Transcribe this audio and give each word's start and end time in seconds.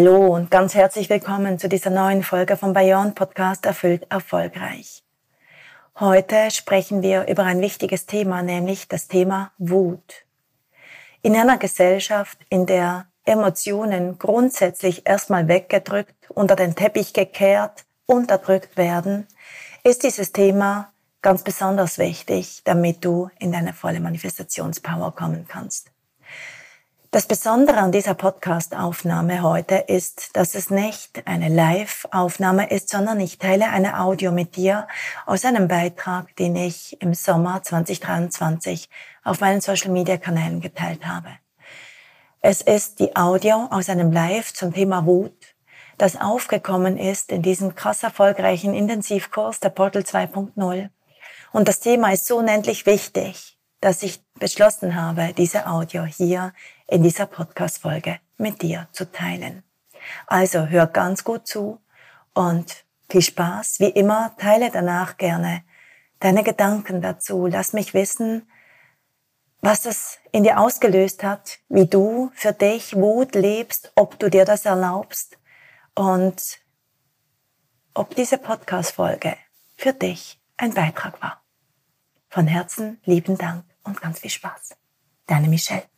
Hallo 0.00 0.28
und 0.28 0.52
ganz 0.52 0.76
herzlich 0.76 1.10
willkommen 1.10 1.58
zu 1.58 1.68
dieser 1.68 1.90
neuen 1.90 2.22
Folge 2.22 2.56
vom 2.56 2.72
Bayern 2.72 3.16
Podcast 3.16 3.66
Erfüllt 3.66 4.06
Erfolgreich. 4.10 5.02
Heute 5.98 6.52
sprechen 6.52 7.02
wir 7.02 7.26
über 7.26 7.42
ein 7.42 7.60
wichtiges 7.60 8.06
Thema, 8.06 8.42
nämlich 8.42 8.86
das 8.86 9.08
Thema 9.08 9.50
Wut. 9.58 10.24
In 11.20 11.34
einer 11.34 11.58
Gesellschaft, 11.58 12.38
in 12.48 12.64
der 12.64 13.08
Emotionen 13.24 14.20
grundsätzlich 14.20 15.04
erstmal 15.04 15.48
weggedrückt, 15.48 16.30
unter 16.30 16.54
den 16.54 16.76
Teppich 16.76 17.12
gekehrt, 17.12 17.84
unterdrückt 18.06 18.76
werden, 18.76 19.26
ist 19.82 20.04
dieses 20.04 20.30
Thema 20.30 20.92
ganz 21.22 21.42
besonders 21.42 21.98
wichtig, 21.98 22.60
damit 22.62 23.04
du 23.04 23.30
in 23.40 23.50
deine 23.50 23.72
volle 23.72 23.98
Manifestationspower 23.98 25.10
kommen 25.16 25.46
kannst. 25.48 25.90
Das 27.10 27.24
Besondere 27.24 27.78
an 27.78 27.90
dieser 27.90 28.12
Podcast-Aufnahme 28.12 29.40
heute 29.40 29.76
ist, 29.76 30.36
dass 30.36 30.54
es 30.54 30.68
nicht 30.68 31.26
eine 31.26 31.48
Live-Aufnahme 31.48 32.68
ist, 32.68 32.90
sondern 32.90 33.18
ich 33.18 33.38
teile 33.38 33.70
eine 33.70 34.00
Audio 34.00 34.30
mit 34.30 34.56
dir 34.56 34.86
aus 35.24 35.46
einem 35.46 35.68
Beitrag, 35.68 36.36
den 36.36 36.54
ich 36.54 37.00
im 37.00 37.14
Sommer 37.14 37.62
2023 37.62 38.90
auf 39.24 39.40
meinen 39.40 39.62
Social-Media-Kanälen 39.62 40.60
geteilt 40.60 41.06
habe. 41.06 41.30
Es 42.42 42.60
ist 42.60 43.00
die 43.00 43.16
Audio 43.16 43.68
aus 43.70 43.88
einem 43.88 44.12
Live 44.12 44.52
zum 44.52 44.74
Thema 44.74 45.06
Wut, 45.06 45.54
das 45.96 46.20
aufgekommen 46.20 46.98
ist 46.98 47.32
in 47.32 47.40
diesem 47.40 47.74
krass 47.74 48.02
erfolgreichen 48.02 48.74
Intensivkurs 48.74 49.60
der 49.60 49.70
Portal 49.70 50.02
2.0. 50.02 50.90
Und 51.52 51.68
das 51.68 51.80
Thema 51.80 52.12
ist 52.12 52.26
so 52.26 52.36
unendlich 52.36 52.84
wichtig, 52.84 53.58
dass 53.80 54.02
ich 54.02 54.20
beschlossen 54.38 54.94
habe, 54.94 55.32
diese 55.34 55.66
Audio 55.66 56.04
hier 56.04 56.52
in 56.88 57.02
dieser 57.02 57.26
Podcast-Folge 57.26 58.18
mit 58.38 58.62
dir 58.62 58.88
zu 58.92 59.12
teilen. 59.12 59.62
Also 60.26 60.66
hör 60.66 60.86
ganz 60.86 61.22
gut 61.22 61.46
zu 61.46 61.80
und 62.34 62.84
viel 63.08 63.22
Spaß. 63.22 63.78
Wie 63.80 63.90
immer, 63.90 64.36
teile 64.38 64.70
danach 64.70 65.16
gerne 65.16 65.62
deine 66.18 66.42
Gedanken 66.42 67.00
dazu. 67.00 67.46
Lass 67.46 67.72
mich 67.72 67.94
wissen, 67.94 68.50
was 69.60 69.86
es 69.86 70.18
in 70.32 70.44
dir 70.44 70.58
ausgelöst 70.60 71.22
hat, 71.22 71.58
wie 71.68 71.86
du 71.86 72.30
für 72.34 72.52
dich 72.52 72.94
Wut 72.94 73.34
lebst, 73.34 73.92
ob 73.94 74.18
du 74.18 74.30
dir 74.30 74.44
das 74.44 74.64
erlaubst 74.64 75.38
und 75.94 76.58
ob 77.94 78.14
diese 78.14 78.38
Podcast-Folge 78.38 79.36
für 79.76 79.92
dich 79.92 80.40
ein 80.56 80.74
Beitrag 80.74 81.20
war. 81.20 81.42
Von 82.30 82.46
Herzen 82.46 83.00
lieben 83.04 83.36
Dank 83.36 83.64
und 83.84 84.00
ganz 84.00 84.20
viel 84.20 84.30
Spaß. 84.30 84.76
Deine 85.26 85.48
Michelle. 85.48 85.97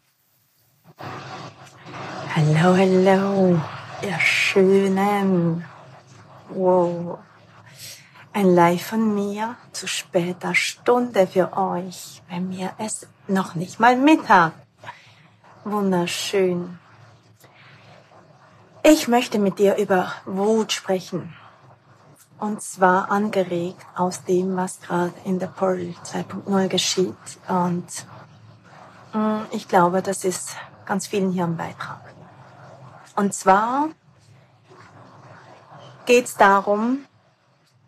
Hallo, 1.00 2.76
hallo, 2.76 3.60
ihr 4.02 4.20
Schönen. 4.20 5.64
Wow. 6.50 7.18
Ein 8.32 8.54
Live 8.54 8.86
von 8.86 9.14
mir 9.14 9.56
zu 9.72 9.86
später 9.86 10.54
Stunde 10.54 11.26
für 11.26 11.56
euch, 11.56 12.22
bei 12.28 12.38
mir 12.38 12.72
ist 12.78 13.08
noch 13.28 13.54
nicht 13.54 13.80
mal 13.80 13.96
Mittag. 13.96 14.52
Wunderschön. 15.64 16.78
Ich 18.82 19.08
möchte 19.08 19.38
mit 19.38 19.58
dir 19.58 19.76
über 19.76 20.12
Wut 20.24 20.72
sprechen. 20.72 21.34
Und 22.38 22.62
zwar 22.62 23.10
angeregt 23.10 23.84
aus 23.94 24.24
dem, 24.24 24.56
was 24.56 24.80
gerade 24.80 25.12
in 25.24 25.38
der 25.38 25.48
Pearl 25.48 25.94
2.0 26.04 26.68
geschieht. 26.68 27.14
Und 27.48 27.86
mm, 29.12 29.42
ich 29.50 29.68
glaube, 29.68 30.00
das 30.00 30.24
ist 30.24 30.56
ganz 30.90 31.06
vielen 31.06 31.30
hier 31.30 31.44
im 31.44 31.56
Beitrag. 31.56 32.00
Und 33.14 33.32
zwar 33.32 33.90
geht 36.04 36.24
es 36.24 36.34
darum, 36.34 37.06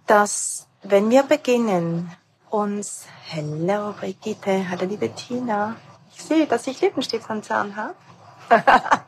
dass 0.06 0.68
wenn 0.84 1.10
wir 1.10 1.24
beginnen, 1.24 2.16
uns, 2.48 3.06
hello 3.26 3.92
Brigitte, 3.98 4.68
hallo 4.70 4.84
liebe 4.84 5.12
Tina, 5.12 5.74
ich 6.14 6.22
sehe, 6.22 6.46
dass 6.46 6.68
ich 6.68 6.80
Lippenstift 6.80 7.28
am 7.28 7.42
Zahn 7.42 7.74
habe. 7.74 7.96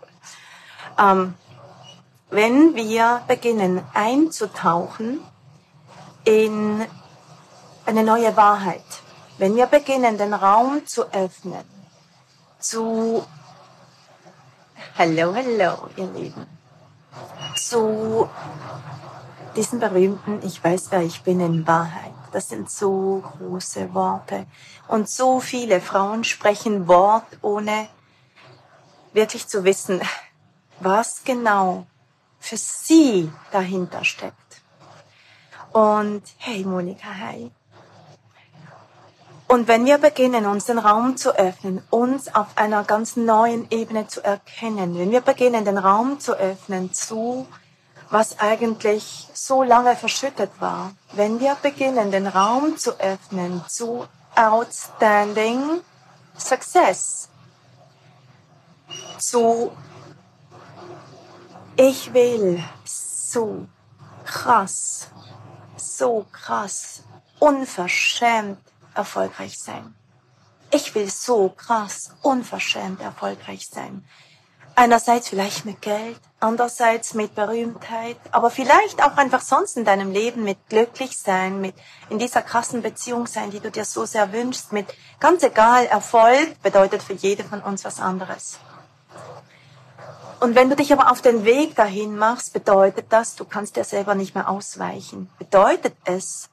ähm, 0.98 1.34
wenn 2.30 2.74
wir 2.74 3.22
beginnen 3.28 3.80
einzutauchen 3.94 5.20
in 6.24 6.84
eine 7.86 8.02
neue 8.02 8.36
Wahrheit, 8.36 8.82
wenn 9.38 9.54
wir 9.54 9.66
beginnen, 9.66 10.18
den 10.18 10.34
Raum 10.34 10.84
zu 10.84 11.12
öffnen, 11.12 11.64
zu 12.58 13.24
Hallo, 14.96 15.34
hallo, 15.34 15.88
ihr 15.96 16.06
Lieben. 16.12 16.46
Zu 17.56 18.30
diesen 19.56 19.80
berühmten 19.80 20.40
Ich 20.46 20.62
weiß, 20.62 20.92
wer 20.92 21.02
ich 21.02 21.24
bin 21.24 21.40
in 21.40 21.66
Wahrheit. 21.66 22.14
Das 22.30 22.50
sind 22.50 22.70
so 22.70 23.24
große 23.38 23.92
Worte. 23.92 24.46
Und 24.86 25.08
so 25.08 25.40
viele 25.40 25.80
Frauen 25.80 26.22
sprechen 26.22 26.86
Wort, 26.86 27.26
ohne 27.42 27.88
wirklich 29.12 29.48
zu 29.48 29.64
wissen, 29.64 30.00
was 30.78 31.24
genau 31.24 31.88
für 32.38 32.56
sie 32.56 33.32
dahinter 33.50 34.04
steckt. 34.04 34.62
Und 35.72 36.22
hey 36.38 36.62
Monika, 36.62 37.08
hi. 37.08 37.50
Und 39.54 39.68
wenn 39.68 39.86
wir 39.86 39.98
beginnen, 39.98 40.46
uns 40.46 40.64
den 40.64 40.80
Raum 40.80 41.16
zu 41.16 41.30
öffnen, 41.38 41.80
uns 41.88 42.34
auf 42.34 42.48
einer 42.56 42.82
ganz 42.82 43.14
neuen 43.14 43.70
Ebene 43.70 44.08
zu 44.08 44.20
erkennen, 44.20 44.98
wenn 44.98 45.12
wir 45.12 45.20
beginnen, 45.20 45.64
den 45.64 45.78
Raum 45.78 46.18
zu 46.18 46.32
öffnen 46.32 46.92
zu, 46.92 47.46
was 48.10 48.40
eigentlich 48.40 49.28
so 49.32 49.62
lange 49.62 49.94
verschüttet 49.94 50.50
war, 50.58 50.90
wenn 51.12 51.38
wir 51.38 51.54
beginnen, 51.62 52.10
den 52.10 52.26
Raum 52.26 52.76
zu 52.76 52.98
öffnen 52.98 53.62
zu 53.68 54.08
outstanding 54.34 55.82
success, 56.36 57.28
zu 59.20 59.70
ich 61.76 62.12
will 62.12 62.60
so 62.84 63.68
krass, 64.24 65.06
so 65.76 66.26
krass, 66.32 67.04
unverschämt 67.38 68.63
erfolgreich 68.94 69.58
sein. 69.58 69.94
Ich 70.70 70.94
will 70.94 71.10
so 71.10 71.50
krass, 71.50 72.12
unverschämt 72.22 73.00
erfolgreich 73.00 73.68
sein. 73.70 74.04
Einerseits 74.76 75.28
vielleicht 75.28 75.64
mit 75.64 75.80
Geld, 75.82 76.18
andererseits 76.40 77.14
mit 77.14 77.36
Berühmtheit, 77.36 78.16
aber 78.32 78.50
vielleicht 78.50 79.04
auch 79.04 79.16
einfach 79.16 79.40
sonst 79.40 79.76
in 79.76 79.84
deinem 79.84 80.10
Leben 80.10 80.42
mit 80.42 80.58
glücklich 80.68 81.16
sein, 81.16 81.60
mit 81.60 81.76
in 82.10 82.18
dieser 82.18 82.42
krassen 82.42 82.82
Beziehung 82.82 83.28
sein, 83.28 83.52
die 83.52 83.60
du 83.60 83.70
dir 83.70 83.84
so 83.84 84.04
sehr 84.04 84.32
wünschst, 84.32 84.72
mit 84.72 84.86
ganz 85.20 85.44
egal, 85.44 85.86
Erfolg 85.86 86.60
bedeutet 86.62 87.04
für 87.04 87.12
jede 87.12 87.44
von 87.44 87.60
uns 87.60 87.84
was 87.84 88.00
anderes. 88.00 88.58
Und 90.40 90.56
wenn 90.56 90.68
du 90.68 90.76
dich 90.76 90.92
aber 90.92 91.10
auf 91.10 91.22
den 91.22 91.44
Weg 91.44 91.76
dahin 91.76 92.16
machst, 92.16 92.52
bedeutet 92.52 93.06
das, 93.10 93.36
du 93.36 93.44
kannst 93.44 93.76
dir 93.76 93.84
selber 93.84 94.14
nicht 94.14 94.34
mehr 94.34 94.50
ausweichen. 94.50 95.30
Bedeutet 95.38 95.94
es, 96.04 96.50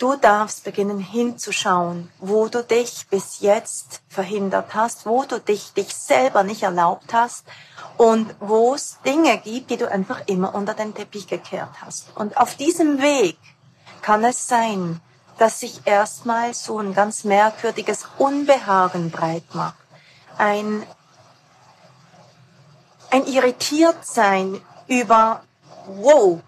Du 0.00 0.16
darfst 0.16 0.64
beginnen 0.64 0.98
hinzuschauen, 0.98 2.10
wo 2.20 2.48
du 2.48 2.64
dich 2.64 3.06
bis 3.10 3.40
jetzt 3.40 4.00
verhindert 4.08 4.72
hast, 4.72 5.04
wo 5.04 5.24
du 5.24 5.38
dich 5.38 5.74
dich 5.74 5.94
selber 5.94 6.42
nicht 6.42 6.62
erlaubt 6.62 7.12
hast 7.12 7.44
und 7.98 8.34
wo 8.40 8.74
es 8.74 8.96
Dinge 9.04 9.36
gibt, 9.36 9.70
die 9.70 9.76
du 9.76 9.90
einfach 9.90 10.22
immer 10.24 10.54
unter 10.54 10.72
den 10.72 10.94
Teppich 10.94 11.26
gekehrt 11.26 11.82
hast. 11.82 12.16
Und 12.16 12.38
auf 12.38 12.54
diesem 12.54 13.02
Weg 13.02 13.36
kann 14.00 14.24
es 14.24 14.48
sein, 14.48 15.02
dass 15.36 15.60
sich 15.60 15.82
erstmal 15.84 16.54
so 16.54 16.78
ein 16.78 16.94
ganz 16.94 17.24
merkwürdiges 17.24 18.06
Unbehagen 18.16 19.10
breit 19.10 19.54
macht. 19.54 19.76
Ein, 20.38 20.82
ein 23.10 23.26
Irritiertsein 23.26 24.62
über, 24.86 25.42
wow, 25.86 26.40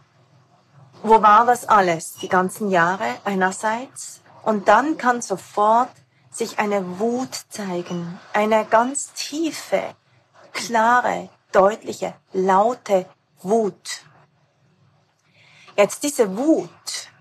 wo 1.03 1.21
war 1.23 1.47
das 1.47 1.69
alles 1.69 2.15
die 2.15 2.29
ganzen 2.29 2.71
Jahre 2.71 3.17
einerseits 3.25 4.21
und 4.43 4.69
dann 4.69 4.97
kann 4.97 5.21
sofort 5.21 5.91
sich 6.31 6.59
eine 6.59 6.99
Wut 6.99 7.35
zeigen, 7.51 8.19
eine 8.33 8.65
ganz 8.65 9.13
tiefe, 9.13 9.83
klare, 10.53 11.29
deutliche, 11.51 12.15
laute 12.33 13.07
Wut. 13.43 14.05
Jetzt 15.77 16.03
diese 16.03 16.37
Wut 16.37 16.71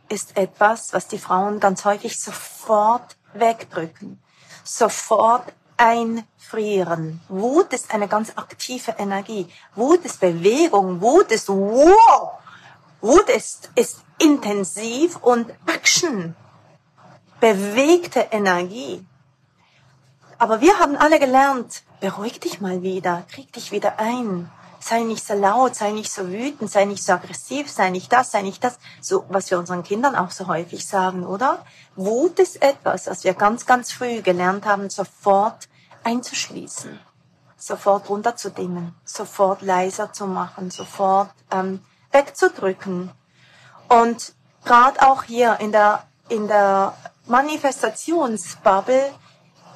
ist 0.09 0.37
etwas, 0.37 0.93
was 0.93 1.07
die 1.07 1.17
Frauen 1.17 1.59
ganz 1.59 1.83
häufig 1.85 2.19
sofort 2.19 3.17
wegdrücken, 3.33 4.21
sofort 4.63 5.53
einfrieren. 5.77 7.21
Wut 7.27 7.73
ist 7.73 7.93
eine 7.93 8.07
ganz 8.07 8.33
aktive 8.35 8.95
Energie. 8.97 9.47
Wut 9.75 10.05
ist 10.05 10.19
Bewegung. 10.19 11.01
Wut 11.01 11.31
ist 11.31 11.49
wow. 11.49 12.40
Wut 13.01 13.29
ist, 13.29 13.71
ist 13.75 14.01
intensiv 14.19 15.17
und 15.17 15.51
Action, 15.65 16.35
bewegte 17.39 18.19
Energie. 18.31 19.05
Aber 20.37 20.61
wir 20.61 20.79
haben 20.79 20.95
alle 20.95 21.19
gelernt, 21.19 21.83
beruhig 21.99 22.39
dich 22.39 22.61
mal 22.61 22.83
wieder, 22.83 23.23
krieg 23.31 23.51
dich 23.53 23.71
wieder 23.71 23.99
ein. 23.99 24.51
Sei 24.79 25.01
nicht 25.01 25.25
so 25.25 25.35
laut, 25.35 25.75
sei 25.75 25.91
nicht 25.91 26.11
so 26.11 26.27
wütend, 26.27 26.71
sei 26.71 26.85
nicht 26.85 27.03
so 27.03 27.13
aggressiv, 27.13 27.69
sei 27.69 27.91
nicht 27.91 28.11
das, 28.11 28.31
sei 28.31 28.41
nicht 28.41 28.63
das. 28.63 28.79
So, 28.99 29.25
was 29.29 29.51
wir 29.51 29.59
unseren 29.59 29.83
Kindern 29.83 30.15
auch 30.15 30.31
so 30.31 30.47
häufig 30.47 30.87
sagen, 30.87 31.23
oder? 31.23 31.63
Wut 31.95 32.39
ist 32.39 32.61
etwas, 32.61 33.05
was 33.05 33.23
wir 33.23 33.35
ganz, 33.35 33.67
ganz 33.67 33.91
früh 33.91 34.21
gelernt 34.21 34.65
haben, 34.65 34.89
sofort 34.89 35.69
einzuschließen, 36.03 36.99
sofort 37.57 38.09
runterzudimmen, 38.09 38.95
sofort 39.05 39.61
leiser 39.61 40.13
zu 40.13 40.25
machen, 40.25 40.71
sofort 40.71 41.29
ähm, 41.51 41.81
wegzudrücken. 42.11 43.11
Und 43.87 44.33
gerade 44.63 45.01
auch 45.01 45.23
hier 45.23 45.59
in 45.59 45.71
der, 45.71 46.07
in 46.29 46.47
der 46.47 46.95
Manifestationsbubble 47.25 49.11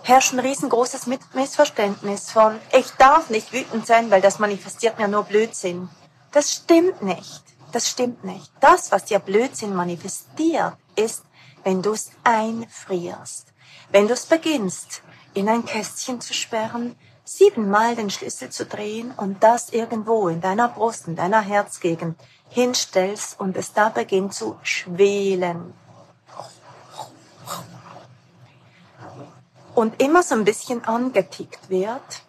herrscht 0.03 0.33
ein 0.33 0.39
riesengroßes 0.39 1.07
Missverständnis 1.33 2.31
von, 2.31 2.59
ich 2.71 2.91
darf 2.91 3.29
nicht 3.29 3.51
wütend 3.53 3.87
sein, 3.87 4.11
weil 4.11 4.21
das 4.21 4.39
manifestiert 4.39 4.99
mir 4.99 5.07
nur 5.07 5.23
Blödsinn. 5.23 5.89
Das 6.31 6.51
stimmt 6.51 7.01
nicht. 7.01 7.43
Das 7.71 7.89
stimmt 7.89 8.23
nicht. 8.23 8.51
Das, 8.61 8.91
was 8.91 9.05
dir 9.05 9.19
Blödsinn 9.19 9.75
manifestiert, 9.75 10.77
ist, 10.95 11.23
wenn 11.63 11.81
du 11.81 11.93
es 11.93 12.11
einfrierst. 12.23 13.47
Wenn 13.89 14.07
du 14.07 14.13
es 14.13 14.25
beginnst, 14.25 15.01
in 15.33 15.49
ein 15.49 15.65
Kästchen 15.65 16.21
zu 16.21 16.33
sperren, 16.33 16.95
siebenmal 17.25 17.95
den 17.95 18.09
Schlüssel 18.09 18.49
zu 18.51 18.65
drehen 18.65 19.11
und 19.17 19.43
das 19.43 19.71
irgendwo 19.71 20.29
in 20.29 20.39
deiner 20.39 20.69
Brust, 20.69 21.07
in 21.07 21.15
deiner 21.15 21.41
Herzgegend 21.41 22.17
hinstellst 22.49 23.39
und 23.39 23.57
es 23.57 23.73
da 23.73 23.89
beginnt 23.89 24.33
zu 24.33 24.57
schwelen. 24.61 25.73
Und 29.73 30.01
immer 30.01 30.23
so 30.23 30.35
ein 30.35 30.45
bisschen 30.45 30.85
angetickt 30.85 31.69
wird, 31.69 32.23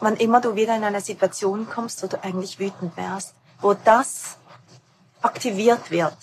wann 0.00 0.16
immer 0.16 0.40
du 0.40 0.54
wieder 0.54 0.76
in 0.76 0.84
eine 0.84 1.00
Situation 1.00 1.68
kommst, 1.68 2.02
wo 2.02 2.06
du 2.06 2.22
eigentlich 2.22 2.60
wütend 2.60 2.96
wärst, 2.96 3.34
wo 3.60 3.74
das 3.74 4.36
aktiviert 5.22 5.90
wird. 5.90 6.16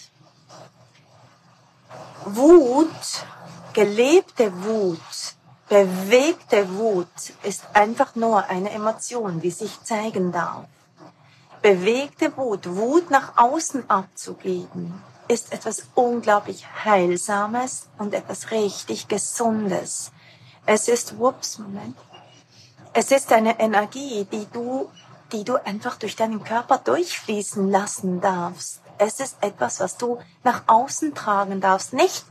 Wut, 2.25 3.25
gelebte 3.73 4.51
Wut, 4.63 4.99
bewegte 5.69 6.77
Wut 6.77 7.07
ist 7.43 7.63
einfach 7.73 8.15
nur 8.15 8.45
eine 8.47 8.71
Emotion, 8.71 9.39
die 9.39 9.51
sich 9.51 9.81
zeigen 9.83 10.31
darf 10.31 10.65
bewegte 11.61 12.35
Wut, 12.37 12.67
Wut 12.75 13.11
nach 13.11 13.37
außen 13.37 13.89
abzugeben, 13.89 15.01
ist 15.27 15.51
etwas 15.53 15.83
unglaublich 15.95 16.65
Heilsames 16.85 17.87
und 17.97 18.13
etwas 18.13 18.51
richtig 18.51 19.07
Gesundes. 19.07 20.11
Es 20.65 20.87
ist, 20.87 21.19
whoops, 21.19 21.59
Moment. 21.59 21.97
Es 22.93 23.11
ist 23.11 23.31
eine 23.31 23.59
Energie, 23.59 24.25
die 24.31 24.47
du, 24.51 24.89
die 25.31 25.43
du 25.43 25.63
einfach 25.63 25.97
durch 25.97 26.15
deinen 26.15 26.43
Körper 26.43 26.79
durchfließen 26.79 27.69
lassen 27.69 28.21
darfst. 28.21 28.81
Es 28.97 29.19
ist 29.19 29.37
etwas, 29.41 29.79
was 29.79 29.97
du 29.97 30.19
nach 30.43 30.63
außen 30.67 31.13
tragen 31.13 31.61
darfst. 31.61 31.93
Nicht 31.93 32.25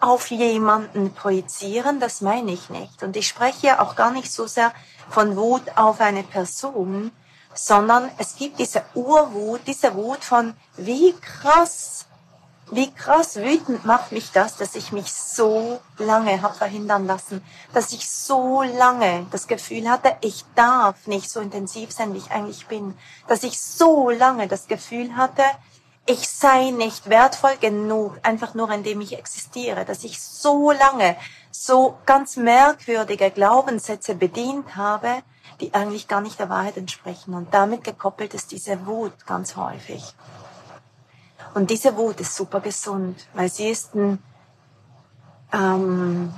auf 0.00 0.30
jemanden 0.30 1.12
projizieren, 1.14 2.00
das 2.00 2.20
meine 2.20 2.52
ich 2.52 2.70
nicht. 2.70 3.02
Und 3.02 3.16
ich 3.16 3.28
spreche 3.28 3.80
auch 3.80 3.96
gar 3.96 4.10
nicht 4.10 4.32
so 4.32 4.46
sehr 4.46 4.72
von 5.08 5.36
Wut 5.36 5.62
auf 5.76 6.00
eine 6.00 6.22
Person, 6.22 7.12
sondern 7.54 8.10
es 8.18 8.36
gibt 8.36 8.58
diese 8.58 8.84
Urwut, 8.94 9.60
diese 9.66 9.94
Wut 9.94 10.22
von 10.22 10.54
wie 10.76 11.14
krass, 11.20 12.06
wie 12.70 12.90
krass 12.92 13.36
wütend 13.36 13.84
macht 13.84 14.12
mich 14.12 14.32
das, 14.32 14.56
dass 14.56 14.74
ich 14.74 14.92
mich 14.92 15.12
so 15.12 15.80
lange 15.98 16.42
habe 16.42 16.54
verhindern 16.54 17.06
lassen, 17.06 17.42
dass 17.72 17.92
ich 17.92 18.08
so 18.10 18.62
lange 18.62 19.26
das 19.30 19.46
Gefühl 19.46 19.88
hatte, 19.88 20.16
ich 20.20 20.44
darf 20.54 21.06
nicht 21.06 21.30
so 21.30 21.40
intensiv 21.40 21.92
sein, 21.92 22.12
wie 22.12 22.18
ich 22.18 22.30
eigentlich 22.30 22.66
bin, 22.66 22.96
dass 23.28 23.44
ich 23.44 23.60
so 23.60 24.10
lange 24.10 24.48
das 24.48 24.66
Gefühl 24.66 25.16
hatte, 25.16 25.44
ich 26.06 26.28
sei 26.28 26.70
nicht 26.70 27.10
wertvoll 27.10 27.56
genug, 27.60 28.18
einfach 28.22 28.54
nur 28.54 28.70
indem 28.70 29.00
ich 29.00 29.18
existiere, 29.18 29.84
dass 29.84 30.04
ich 30.04 30.20
so 30.20 30.70
lange 30.70 31.16
so 31.50 31.98
ganz 32.06 32.36
merkwürdige 32.36 33.30
Glaubenssätze 33.30 34.14
bedient 34.14 34.76
habe, 34.76 35.22
die 35.60 35.74
eigentlich 35.74 36.06
gar 36.06 36.20
nicht 36.20 36.38
der 36.38 36.48
Wahrheit 36.48 36.76
entsprechen. 36.76 37.34
Und 37.34 37.52
damit 37.52 37.82
gekoppelt 37.82 38.34
ist 38.34 38.52
diese 38.52 38.86
Wut 38.86 39.26
ganz 39.26 39.56
häufig. 39.56 40.14
Und 41.54 41.70
diese 41.70 41.96
Wut 41.96 42.20
ist 42.20 42.36
super 42.36 42.60
gesund, 42.60 43.26
weil 43.34 43.48
sie 43.48 43.70
ist 43.70 43.94
ein, 43.94 44.22
ähm, 45.52 46.32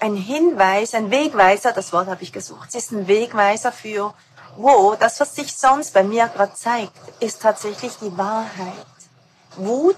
ein 0.00 0.16
Hinweis, 0.16 0.92
ein 0.94 1.10
Wegweiser, 1.10 1.72
das 1.72 1.92
Wort 1.92 2.08
habe 2.08 2.22
ich 2.22 2.32
gesucht, 2.32 2.72
sie 2.72 2.78
ist 2.78 2.90
ein 2.90 3.06
Wegweiser 3.06 3.72
für, 3.72 4.12
wo 4.56 4.94
das, 4.94 5.20
was 5.20 5.34
sich 5.34 5.54
sonst 5.54 5.92
bei 5.94 6.02
mir 6.02 6.28
gerade 6.28 6.54
zeigt, 6.54 6.92
ist 7.20 7.42
tatsächlich 7.42 7.96
die 8.00 8.16
Wahrheit. 8.16 8.86
Wut 9.56 9.96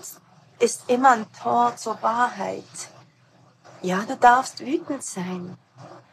ist 0.58 0.82
immer 0.88 1.10
ein 1.10 1.26
Tor 1.42 1.74
zur 1.76 2.00
Wahrheit. 2.02 2.64
Ja, 3.82 4.04
du 4.06 4.16
darfst 4.16 4.60
wütend 4.60 5.02
sein. 5.02 5.56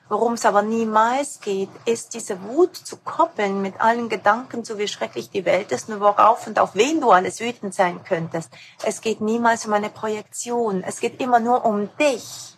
Worum 0.09 0.33
es 0.33 0.45
aber 0.45 0.61
niemals 0.61 1.39
geht, 1.39 1.69
ist 1.85 2.13
diese 2.13 2.41
Wut 2.43 2.75
zu 2.75 2.97
koppeln 2.97 3.61
mit 3.61 3.79
allen 3.79 4.09
Gedanken, 4.09 4.63
so 4.63 4.77
wie 4.77 4.87
schrecklich 4.87 5.29
die 5.29 5.45
Welt 5.45 5.71
ist 5.71 5.89
und 5.89 6.01
worauf 6.01 6.45
und 6.45 6.59
auf 6.59 6.75
wen 6.75 6.99
du 7.01 7.11
alles 7.11 7.39
wütend 7.39 7.73
sein 7.73 8.03
könntest. 8.03 8.51
Es 8.83 9.01
geht 9.01 9.21
niemals 9.21 9.65
um 9.65 9.73
eine 9.73 9.89
Projektion. 9.89 10.83
Es 10.83 10.99
geht 10.99 11.19
immer 11.21 11.39
nur 11.39 11.65
um 11.65 11.89
dich. 11.97 12.57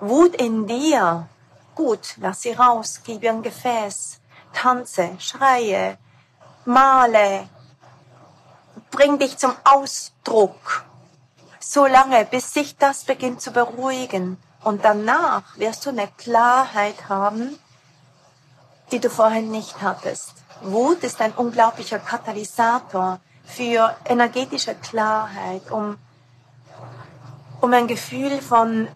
Wut 0.00 0.34
in 0.34 0.66
dir. 0.66 1.28
Gut, 1.74 2.14
lass 2.16 2.42
sie 2.42 2.52
raus, 2.52 3.00
gib 3.04 3.22
ihr 3.22 3.30
ein 3.30 3.42
Gefäß. 3.42 4.18
Tanze, 4.56 5.16
schreie, 5.18 5.98
male, 6.64 7.48
bring 8.90 9.18
dich 9.18 9.36
zum 9.36 9.52
Ausdruck. 9.64 10.84
So 11.60 11.86
lange, 11.86 12.24
bis 12.24 12.54
sich 12.54 12.76
das 12.78 13.04
beginnt 13.04 13.42
zu 13.42 13.50
beruhigen 13.50 14.38
und 14.64 14.84
danach 14.84 15.58
wirst 15.58 15.84
du 15.84 15.90
eine 15.90 16.08
Klarheit 16.16 17.08
haben, 17.08 17.58
die 18.90 18.98
du 18.98 19.10
vorher 19.10 19.42
nicht 19.42 19.82
hattest. 19.82 20.32
Wut 20.62 21.04
ist 21.04 21.20
ein 21.20 21.32
unglaublicher 21.32 21.98
Katalysator 21.98 23.20
für 23.44 23.94
energetische 24.06 24.74
Klarheit, 24.74 25.70
um, 25.70 25.98
um 27.60 27.72
ein 27.74 27.88
Gefühl 27.88 28.40
von, 28.40 28.88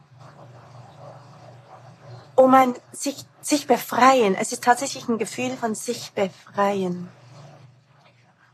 um 2.40 2.54
ein 2.54 2.75
sich, 2.92 3.26
sich 3.42 3.66
befreien. 3.66 4.35
Es 4.35 4.52
ist 4.52 4.64
tatsächlich 4.64 5.06
ein 5.09 5.18
Gefühl 5.18 5.56
von 5.59 5.75
sich 5.75 6.12
befreien. 6.12 7.09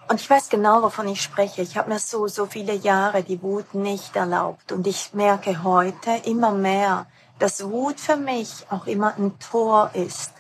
Und 0.09 0.21
ich 0.21 0.29
weiß 0.29 0.49
genau, 0.49 0.83
wovon 0.83 1.07
ich 1.07 1.23
spreche. 1.23 1.63
Ich 1.63 1.77
habe 1.77 1.91
mir 1.91 2.01
so, 2.01 2.27
so 2.27 2.47
viele 2.47 2.75
Jahre 2.75 3.23
die 3.23 3.41
Wut 3.43 3.75
nicht 3.75 4.17
erlaubt. 4.17 4.73
Und 4.73 4.89
ich 4.89 5.15
merke 5.15 5.63
heute 5.63 6.11
immer 6.25 6.51
mehr, 6.51 7.07
dass 7.39 7.65
Wut 7.65 8.01
für 8.01 8.17
mich 8.17 8.67
auch 8.71 8.87
immer 8.87 9.15
ein 9.17 9.39
Tor 9.39 9.91
ist. 9.95 10.33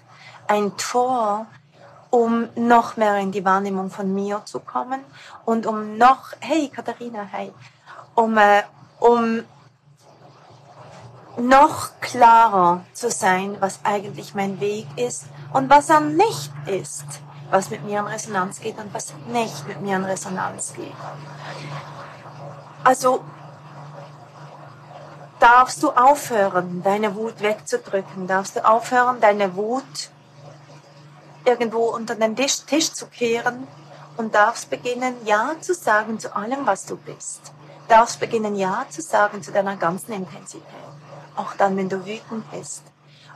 Ein 0.48 0.76
Tor, 0.76 1.46
um 2.10 2.48
noch 2.56 2.96
mehr 2.96 3.16
in 3.18 3.30
die 3.30 3.44
Wahrnehmung 3.44 3.90
von 3.90 4.12
mir 4.12 4.42
zu 4.44 4.58
kommen 4.58 5.00
und 5.44 5.66
um 5.66 5.96
noch, 5.98 6.32
hey 6.40 6.68
Katharina, 6.68 7.22
hey, 7.30 7.52
um, 8.14 8.36
äh, 8.38 8.62
um 8.98 9.44
noch 11.38 11.90
klarer 12.00 12.84
zu 12.92 13.10
sein, 13.10 13.56
was 13.60 13.80
eigentlich 13.84 14.34
mein 14.34 14.60
Weg 14.60 14.86
ist 14.96 15.26
und 15.52 15.68
was 15.68 15.90
er 15.90 16.00
nicht 16.00 16.52
ist, 16.66 17.04
was 17.50 17.70
mit 17.70 17.84
mir 17.84 18.00
in 18.00 18.06
Resonanz 18.06 18.60
geht 18.60 18.78
und 18.78 18.92
was 18.94 19.12
nicht 19.28 19.66
mit 19.68 19.80
mir 19.80 19.96
in 19.96 20.04
Resonanz 20.04 20.72
geht. 20.74 20.94
Also 22.84 23.22
darfst 25.38 25.82
du 25.82 25.90
aufhören, 25.90 26.82
deine 26.82 27.14
Wut 27.14 27.40
wegzudrücken, 27.40 28.26
darfst 28.26 28.56
du 28.56 28.66
aufhören, 28.66 29.20
deine 29.20 29.54
Wut 29.56 30.10
irgendwo 31.44 31.90
unter 31.90 32.14
den 32.14 32.34
Tisch, 32.34 32.64
Tisch 32.66 32.92
zu 32.92 33.06
kehren 33.06 33.68
und 34.16 34.34
darfst 34.34 34.70
beginnen, 34.70 35.14
Ja 35.24 35.52
zu 35.60 35.74
sagen 35.74 36.18
zu 36.18 36.34
allem, 36.34 36.66
was 36.66 36.86
du 36.86 36.96
bist. 36.96 37.52
Darfst 37.88 38.18
beginnen, 38.18 38.56
Ja 38.56 38.86
zu 38.88 39.02
sagen 39.02 39.42
zu 39.42 39.52
deiner 39.52 39.76
ganzen 39.76 40.12
Intensität 40.12 40.62
auch 41.36 41.54
dann, 41.54 41.76
wenn 41.76 41.88
du 41.88 42.04
wütend 42.06 42.50
bist. 42.50 42.82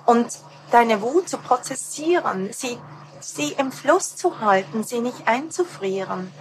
Und 0.07 0.39
deine 0.71 1.03
Wut 1.03 1.29
zu 1.29 1.39
prozessieren, 1.39 2.51
sie, 2.53 2.79
sie 3.21 3.53
im 3.53 3.73
Fluss 3.73 4.17
zu 4.17 4.41
halten, 4.41 4.85
sie 4.85 5.01
nicht 5.01 5.27
einzufrieren. 5.27 6.33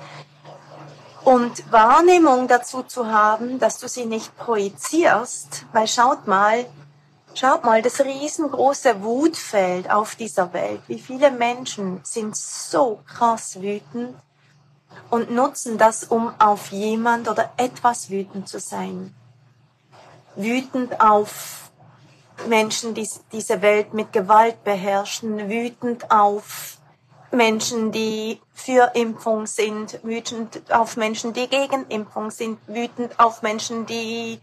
Und 1.23 1.71
Wahrnehmung 1.71 2.47
dazu 2.47 2.83
zu 2.83 3.07
haben, 3.07 3.59
dass 3.59 3.79
du 3.79 3.87
sie 3.87 4.05
nicht 4.05 4.35
projizierst, 4.37 5.65
weil 5.73 5.87
schaut 5.87 6.27
mal, 6.27 6.65
schaut 7.35 7.63
mal, 7.63 7.81
das 7.81 7.99
riesengroße 7.99 9.03
Wutfeld 9.03 9.91
auf 9.91 10.15
dieser 10.15 10.53
Welt. 10.53 10.81
Wie 10.87 10.99
viele 10.99 11.31
Menschen 11.31 11.99
sind 12.03 12.35
so 12.35 13.01
krass 13.05 13.61
wütend 13.61 14.15
und 15.09 15.31
nutzen 15.31 15.77
das, 15.77 16.05
um 16.05 16.33
auf 16.39 16.71
jemand 16.71 17.27
oder 17.29 17.51
etwas 17.57 18.09
wütend 18.09 18.47
zu 18.47 18.59
sein 18.59 19.13
wütend 20.35 20.99
auf 21.01 21.71
Menschen, 22.47 22.93
die 22.93 23.07
diese 23.31 23.61
Welt 23.61 23.93
mit 23.93 24.13
Gewalt 24.13 24.63
beherrschen, 24.63 25.49
wütend 25.49 26.09
auf 26.11 26.77
Menschen, 27.31 27.91
die 27.91 28.41
für 28.53 28.91
Impfung 28.95 29.45
sind, 29.45 29.99
wütend 30.03 30.61
auf 30.71 30.97
Menschen, 30.97 31.33
die 31.33 31.47
gegen 31.47 31.85
Impfung 31.89 32.31
sind, 32.31 32.59
wütend 32.67 33.19
auf 33.19 33.41
Menschen, 33.41 33.85
die 33.85 34.39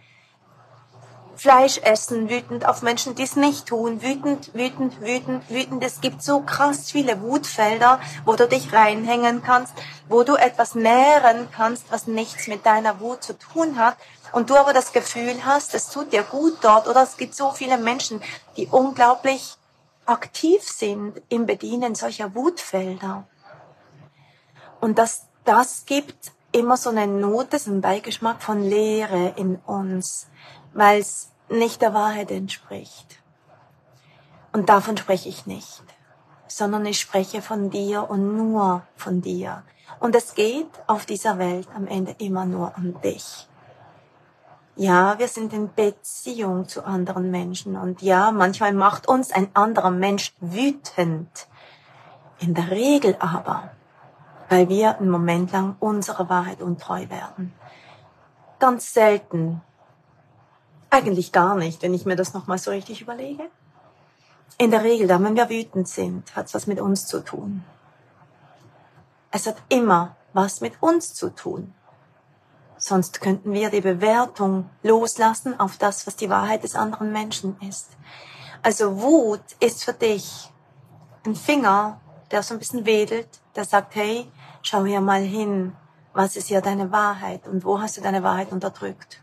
Fleisch 1.37 1.79
essen, 1.79 2.31
wütend 2.31 2.67
auf 2.67 2.81
Menschen, 2.81 3.15
die 3.15 3.25
es 3.25 3.37
nicht 3.37 3.67
tun, 3.67 4.03
wütend, 4.03 4.55
wütend, 4.55 5.01
wütend, 5.03 5.51
wütend. 5.51 5.85
Es 5.85 6.01
gibt 6.01 6.23
so 6.23 6.41
krass 6.41 6.91
viele 6.91 7.21
Wutfelder, 7.21 8.01
wo 8.25 8.37
du 8.37 8.49
dich 8.49 8.73
reinhängen 8.73 9.43
kannst, 9.43 9.75
wo 10.09 10.23
du 10.23 10.37
etwas 10.37 10.75
nähren 10.75 11.49
kannst, 11.55 11.93
was 11.93 12.07
nichts 12.07 12.49
mit 12.49 12.65
deiner 12.65 13.01
Wut 13.01 13.23
zu 13.23 13.39
tun 13.39 13.79
hat. 13.79 13.97
Und 14.33 14.49
du 14.49 14.57
aber 14.57 14.73
das 14.73 14.93
Gefühl 14.93 15.45
hast, 15.45 15.75
es 15.75 15.91
tut 15.91 16.13
dir 16.13 16.23
gut 16.23 16.59
dort. 16.63 16.89
Oder 16.89 17.03
es 17.03 17.19
gibt 17.19 17.35
so 17.35 17.51
viele 17.51 17.77
Menschen, 17.77 18.23
die 18.57 18.67
unglaublich 18.67 19.57
aktiv 20.07 20.63
sind 20.63 21.21
im 21.29 21.45
Bedienen 21.45 21.95
solcher 21.95 22.35
Wutfelder. 22.35 23.27
Und 24.81 24.99
das, 24.99 25.27
das 25.45 25.85
gibt 25.85 26.33
immer 26.53 26.77
so 26.77 26.91
eine 26.91 27.07
Note, 27.07 27.59
so 27.59 27.71
einen 27.71 27.81
Beigeschmack 27.83 28.43
von 28.43 28.63
Leere 28.63 29.35
in 29.37 29.57
uns 29.57 30.29
weil 30.77 31.01
es 31.01 31.31
nicht 31.49 31.81
der 31.81 31.95
Wahrheit 31.95 32.31
entspricht. 32.31 33.21
Und 34.53 34.69
davon 34.69 34.97
spreche 34.97 35.29
ich 35.29 35.47
nicht, 35.47 35.83
sondern 36.47 36.87
ich 36.87 37.01
spreche 37.01 37.43
von 37.43 37.71
dir 37.71 38.09
und 38.09 38.37
nur 38.37 38.83
von 38.95 39.23
dir. 39.23 39.63
Und 40.01 40.15
es 40.15 40.35
geht 40.35 40.71
auf 40.87 41.07
dieser 41.07 41.39
Welt 41.39 41.69
am 41.75 41.87
Ende 41.87 42.15
immer 42.19 42.45
nur 42.45 42.73
um 42.77 43.01
dich. 43.01 43.49
Ja, 44.77 45.19
wir 45.19 45.29
sind 45.29 45.55
in 45.55 45.73
Beziehung 45.73 46.69
zu 46.69 46.85
anderen 46.85 47.31
Menschen 47.31 47.77
und 47.77 48.03
ja, 48.03 48.31
manchmal 48.31 48.75
macht 48.75 49.09
uns 49.09 49.33
ein 49.33 49.49
anderer 49.55 49.91
Mensch 49.91 50.35
wütend. 50.41 51.49
In 52.41 52.53
der 52.53 52.71
Regel 52.71 53.17
aber, 53.19 53.71
weil 54.51 54.69
wir 54.69 54.99
einen 54.99 55.09
Moment 55.09 55.53
lang 55.53 55.77
unserer 55.81 56.29
Wahrheit 56.29 56.61
untreu 56.61 57.09
werden. 57.09 57.55
Ganz 58.59 58.93
selten 58.93 59.63
eigentlich 60.97 61.33
gar 61.33 61.55
nicht, 61.57 61.83
wenn 61.83 61.95
ich 61.95 62.07
mir 62.07 62.17
das 62.17 62.35
nochmal 62.35 62.59
so 62.59 62.71
richtig 62.71 63.01
überlege. 63.03 63.45
In 64.59 64.71
der 64.71 64.83
Regel, 64.83 65.07
dann, 65.07 65.23
wenn 65.25 65.37
wir 65.37 65.51
wütend 65.51 65.87
sind, 65.87 66.35
hat 66.35 66.47
es 66.47 66.55
was 66.55 66.67
mit 66.67 66.81
uns 66.81 67.07
zu 67.07 67.23
tun. 67.23 67.65
Es 69.31 69.47
hat 69.47 69.57
immer 69.69 70.17
was 70.33 70.61
mit 70.61 70.83
uns 70.83 71.13
zu 71.15 71.31
tun. 71.31 71.75
Sonst 72.79 73.21
könnten 73.21 73.53
wir 73.53 73.71
die 73.71 73.81
Bewertung 73.81 74.69
loslassen 74.83 75.59
auf 75.59 75.77
das, 75.77 76.07
was 76.07 76.17
die 76.17 76.31
Wahrheit 76.31 76.63
des 76.63 76.75
anderen 76.75 77.13
Menschen 77.13 77.57
ist. 77.61 77.91
Also 78.63 79.01
Wut 79.01 79.43
ist 79.61 79.85
für 79.85 79.93
dich 79.93 80.51
ein 81.25 81.35
Finger, 81.35 82.01
der 82.31 82.43
so 82.43 82.55
ein 82.55 82.59
bisschen 82.59 82.87
wedelt, 82.87 83.29
der 83.55 83.65
sagt, 83.65 83.95
hey, 83.95 84.31
schau 84.63 84.85
hier 84.85 85.01
mal 85.01 85.23
hin, 85.23 85.75
was 86.13 86.37
ist 86.37 86.49
hier 86.49 86.61
deine 86.63 86.91
Wahrheit 86.93 87.47
und 87.47 87.65
wo 87.65 87.81
hast 87.81 87.97
du 87.97 88.01
deine 88.01 88.23
Wahrheit 88.23 88.53
unterdrückt? 88.53 89.23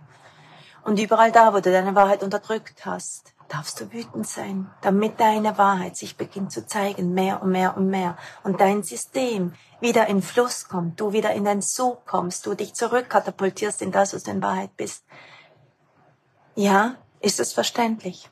Und 0.83 0.99
überall 0.99 1.31
da, 1.31 1.53
wo 1.53 1.59
du 1.59 1.71
deine 1.71 1.95
Wahrheit 1.95 2.23
unterdrückt 2.23 2.85
hast, 2.85 3.33
darfst 3.47 3.79
du 3.79 3.91
wütend 3.93 4.27
sein, 4.27 4.69
damit 4.81 5.19
deine 5.19 5.57
Wahrheit 5.57 5.95
sich 5.95 6.17
beginnt 6.17 6.51
zu 6.51 6.65
zeigen, 6.65 7.13
mehr 7.13 7.41
und 7.41 7.51
mehr 7.51 7.77
und 7.77 7.87
mehr. 7.87 8.17
Und 8.43 8.59
dein 8.59 8.83
System 8.83 9.53
wieder 9.79 10.07
in 10.07 10.21
Fluss 10.21 10.67
kommt, 10.67 10.99
du 10.99 11.13
wieder 11.13 11.31
in 11.33 11.45
dein 11.45 11.61
Sog 11.61 12.05
kommst, 12.05 12.45
du 12.45 12.53
dich 12.53 12.73
zurückkatapultierst 12.73 13.81
in 13.81 13.91
das, 13.91 14.13
was 14.13 14.23
du 14.23 14.31
in 14.31 14.41
Wahrheit 14.41 14.75
bist. 14.75 15.05
Ja, 16.55 16.95
ist 17.19 17.39
es 17.39 17.53
verständlich. 17.53 18.29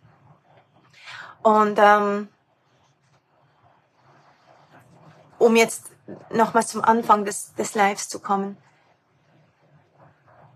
Und 1.44 1.80
ähm, 1.80 2.28
um 5.38 5.56
jetzt 5.56 5.92
nochmal 6.30 6.66
zum 6.66 6.84
Anfang 6.84 7.26
des, 7.26 7.54
des 7.56 7.76
Lives 7.76 8.10
zu 8.10 8.20
kommen, 8.20 8.58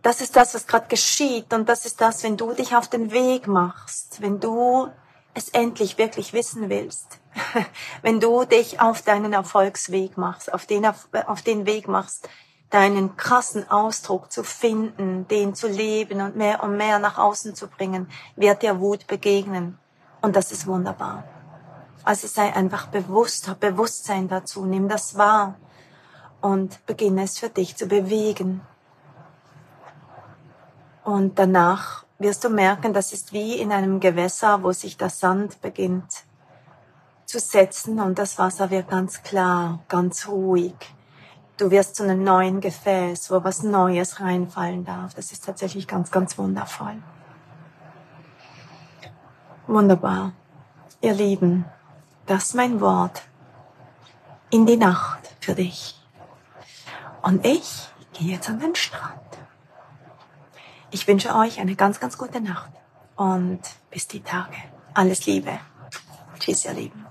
das 0.06 0.22
ist 0.22 0.36
das, 0.36 0.54
was 0.54 0.68
gerade 0.68 0.86
geschieht 0.88 1.52
und 1.52 1.68
das 1.68 1.88
ist 1.88 2.00
das, 2.00 2.22
wenn 2.22 2.38
du 2.38 2.54
dich 2.54 2.76
auf 2.76 2.88
den 2.88 3.12
Weg 3.12 3.48
machst, 3.48 4.22
wenn 4.22 4.40
du 4.40 4.88
es 5.34 5.50
endlich 5.50 5.98
wirklich 5.98 6.32
wissen 6.32 6.70
willst, 6.70 7.20
wenn 8.04 8.20
du 8.20 8.46
dich 8.46 8.80
auf 8.80 9.02
deinen 9.02 9.34
Erfolgsweg 9.34 10.16
machst, 10.16 10.54
auf 10.54 10.68
den, 10.68 10.86
auf 10.86 11.42
den 11.42 11.66
Weg 11.66 11.88
machst, 11.88 12.30
deinen 12.70 13.18
krassen 13.18 13.68
Ausdruck 13.68 14.32
zu 14.32 14.44
finden, 14.44 15.28
den 15.28 15.56
zu 15.56 15.68
leben 15.68 16.22
und 16.22 16.36
mehr 16.36 16.62
und 16.62 16.78
mehr 16.78 17.00
nach 17.00 17.18
außen 17.18 17.56
zu 17.56 17.68
bringen, 17.68 18.08
wird 18.36 18.62
dir 18.62 18.80
Wut 18.80 19.08
begegnen. 19.08 19.80
Und 20.22 20.36
das 20.36 20.52
ist 20.52 20.68
wunderbar. 20.68 21.24
Also 22.04 22.28
sei 22.28 22.54
einfach 22.54 22.88
bewusst, 22.88 23.48
hab 23.48 23.60
Bewusstsein 23.60 24.28
dazu, 24.28 24.66
nimm 24.66 24.88
das 24.88 25.18
wahr 25.18 25.56
und 26.42 26.86
beginne 26.86 27.24
es 27.24 27.40
für 27.40 27.50
dich 27.50 27.76
zu 27.76 27.88
bewegen. 27.88 28.62
Und 31.06 31.38
danach 31.38 32.04
wirst 32.18 32.44
du 32.44 32.50
merken, 32.50 32.92
das 32.92 33.14
ist 33.14 33.32
wie 33.32 33.60
in 33.60 33.72
einem 33.72 34.00
Gewässer, 34.00 34.64
wo 34.64 34.72
sich 34.72 34.98
der 34.98 35.12
Sand 35.12 35.62
beginnt 35.62 36.26
zu 37.26 37.40
setzen 37.40 38.00
und 38.00 38.18
das 38.18 38.40
Wasser 38.40 38.72
wird 38.72 38.90
ganz 38.90 39.22
klar, 39.22 39.80
ganz 39.88 40.28
ruhig. 40.28 40.76
Du 41.58 41.70
wirst 41.70 41.96
zu 41.96 42.04
einem 42.04 42.24
neuen 42.24 42.60
Gefäß, 42.60 43.30
wo 43.30 43.44
was 43.44 43.62
Neues 43.62 44.20
reinfallen 44.20 44.84
darf. 44.84 45.14
Das 45.14 45.32
ist 45.32 45.46
tatsächlich 45.46 45.88
ganz, 45.88 46.10
ganz 46.10 46.38
wundervoll. 46.40 47.02
Wunderbar. 49.68 50.34
Ihr 51.02 51.14
Lieben, 51.14 51.66
das 52.26 52.46
ist 52.46 52.56
mein 52.56 52.82
Wort 52.82 53.22
in 54.50 54.66
die 54.66 54.78
Nacht 54.78 55.36
für 55.40 55.54
dich. 55.54 56.04
Und 57.22 57.46
ich 57.46 57.90
gehe 58.14 58.34
jetzt 58.34 58.50
an 58.50 58.60
den 58.60 58.76
Strand. 58.76 59.25
Ich 60.96 61.10
wünsche 61.10 61.36
euch 61.36 61.60
eine 61.60 61.76
ganz, 61.76 62.00
ganz 62.00 62.18
gute 62.18 62.40
Nacht 62.40 62.72
und 63.18 63.60
bis 63.92 64.08
die 64.08 64.22
Tage. 64.22 64.56
Alles 64.94 65.26
Liebe. 65.26 65.60
Tschüss, 66.40 66.64
ihr 66.64 66.72
Lieben. 66.72 67.05